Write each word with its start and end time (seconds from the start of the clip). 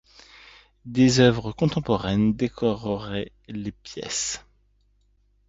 Des 0.87 1.19
œuvres 1.19 1.51
contemporaines 1.51 2.33
décoreraient 2.35 3.31
les 3.47 3.71
pièces. 3.71 4.43